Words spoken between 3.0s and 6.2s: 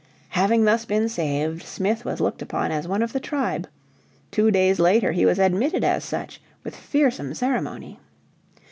of the tribe. Two days later he was admitted as